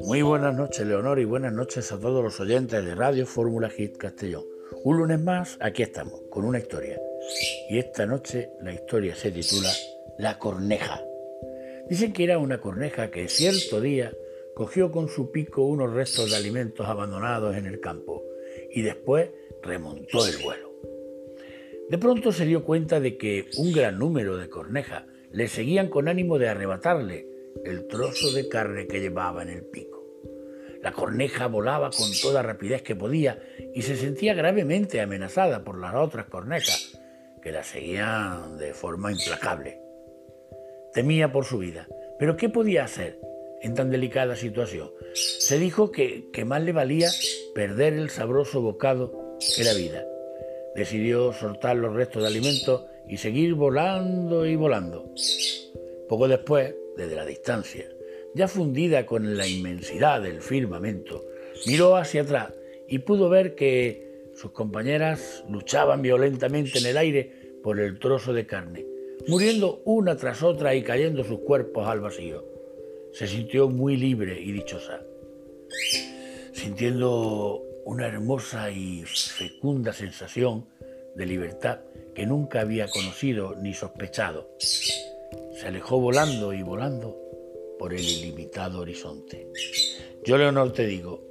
[0.00, 3.96] Muy buenas noches, Leonor, y buenas noches a todos los oyentes de Radio Fórmula Hit
[3.96, 4.44] Castellón.
[4.84, 7.00] Un lunes más, aquí estamos, con una historia.
[7.68, 9.70] Y esta noche la historia se titula
[10.18, 11.02] La Corneja.
[11.88, 14.12] Dicen que era una corneja que cierto día
[14.54, 18.22] cogió con su pico unos restos de alimentos abandonados en el campo
[18.70, 19.30] y después
[19.62, 20.72] remontó el vuelo.
[21.88, 26.08] De pronto se dio cuenta de que un gran número de cornejas le seguían con
[26.08, 27.26] ánimo de arrebatarle
[27.64, 30.02] el trozo de carne que llevaba en el pico.
[30.82, 33.40] La corneja volaba con toda rapidez que podía
[33.72, 37.00] y se sentía gravemente amenazada por las otras cornejas,
[37.40, 39.80] que la seguían de forma implacable.
[40.92, 41.88] Temía por su vida,
[42.18, 43.18] pero ¿qué podía hacer
[43.62, 44.90] en tan delicada situación?
[45.14, 47.08] Se dijo que, que más le valía
[47.54, 50.04] perder el sabroso bocado que la vida.
[50.74, 55.12] Decidió soltar los restos de alimentos y seguir volando y volando.
[56.08, 57.86] Poco después, desde la distancia,
[58.34, 61.24] ya fundida con la inmensidad del firmamento,
[61.66, 62.52] miró hacia atrás
[62.88, 68.46] y pudo ver que sus compañeras luchaban violentamente en el aire por el trozo de
[68.46, 68.86] carne,
[69.28, 72.44] muriendo una tras otra y cayendo sus cuerpos al vacío.
[73.12, 75.04] Se sintió muy libre y dichosa,
[76.52, 80.66] sintiendo una hermosa y fecunda sensación
[81.14, 81.80] de libertad
[82.14, 84.50] que nunca había conocido ni sospechado.
[84.58, 87.16] Se alejó volando y volando
[87.78, 89.48] por el ilimitado horizonte.
[90.24, 91.22] Yo, Leonor, te digo,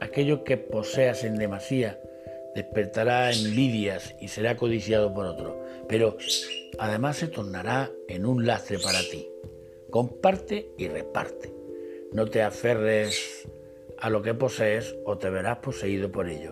[0.00, 2.00] aquello que poseas en demasía
[2.54, 6.16] despertará envidias y será codiciado por otro, pero
[6.78, 9.28] además se tornará en un lastre para ti.
[9.90, 11.52] Comparte y reparte.
[12.12, 13.48] No te aferres
[14.02, 16.50] a lo que posees o te verás poseído por ello.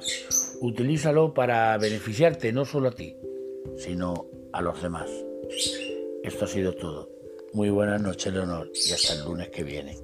[0.61, 3.17] Utilízalo para beneficiarte no solo a ti,
[3.77, 5.11] sino a los demás.
[6.23, 7.11] Esto ha sido todo.
[7.53, 9.99] Muy buenas noches, Leonor, y hasta el lunes que viene.